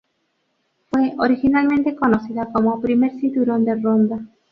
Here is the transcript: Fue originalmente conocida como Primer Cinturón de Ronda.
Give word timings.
Fue 0.89 1.13
originalmente 1.19 1.95
conocida 1.95 2.51
como 2.51 2.81
Primer 2.81 3.11
Cinturón 3.19 3.65
de 3.65 3.75
Ronda. 3.75 4.19